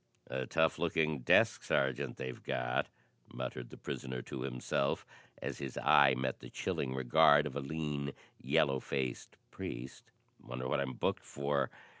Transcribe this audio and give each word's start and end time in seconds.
"A 0.31 0.47
tough 0.47 0.79
looking 0.79 1.19
desk 1.19 1.61
sergeant 1.61 2.17
they've 2.17 2.41
got," 2.41 2.87
muttered 3.31 3.69
the 3.69 3.77
prisoner 3.77 4.23
to 4.23 4.41
himself 4.41 5.05
as 5.43 5.59
his 5.59 5.77
eye 5.77 6.15
met 6.15 6.39
the 6.39 6.49
chilling 6.49 6.95
regard 6.95 7.45
of 7.45 7.55
a 7.55 7.59
lean, 7.61 8.13
yellow 8.41 8.79
faced 8.79 9.37
priest. 9.51 10.09
"Wonder 10.43 10.67
what 10.67 10.79
I'm 10.79 10.93
booked 10.93 11.23
for?" 11.23 11.69